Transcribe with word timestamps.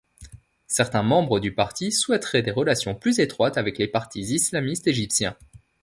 Certains 0.65 1.03
membres 1.03 1.39
du 1.39 1.53
parti 1.53 1.91
souhaiteraient 1.91 2.41
des 2.41 2.49
relations 2.49 2.95
plus 2.95 3.19
étroites 3.19 3.59
avec 3.59 3.77
les 3.77 3.87
partis 3.87 4.21
islamistes 4.33 4.87
égyptiens. 4.87 5.37